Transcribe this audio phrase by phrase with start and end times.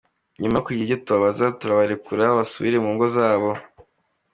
[0.41, 3.49] Nyuma yo kugira ibyo tubabaza turabarekura basubire mu ngo zabo".